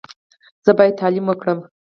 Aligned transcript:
زه 0.65 0.71
باید 0.77 0.99
تعلیم 1.01 1.25
وکړم. 1.27 1.59